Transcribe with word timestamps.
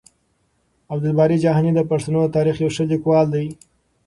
عبدالباري 0.93 1.35
جهاني 1.43 1.71
د 1.75 1.79
پښتنو 1.89 2.19
د 2.25 2.31
تاريخ 2.35 2.55
يو 2.63 2.69
ښه 2.75 2.83
ليکوال 2.91 3.25
دی. 3.35 3.45